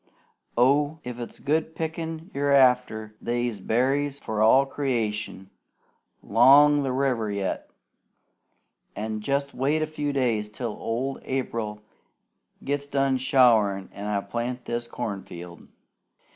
Oh! 0.57 0.97
if 1.03 1.19
it's 1.19 1.37
good 1.37 1.75
pickin' 1.75 2.31
you're 2.33 2.51
after, 2.51 3.13
they's 3.21 3.59
berries 3.59 4.19
for 4.19 4.41
all 4.41 4.65
creation 4.65 5.51
'long 6.23 6.81
the 6.81 6.91
river 6.91 7.29
yet; 7.29 7.69
an' 8.95 9.19
jest 9.21 9.53
wait 9.53 9.83
a 9.83 9.85
few 9.85 10.11
days 10.11 10.49
till 10.49 10.71
old 10.71 11.19
April 11.21 11.83
gets 12.63 12.87
done 12.87 13.17
showerin' 13.19 13.89
an' 13.93 14.07
I 14.07 14.21
plow 14.21 14.57
this 14.65 14.87
corn 14.87 15.21
field!" 15.23 15.67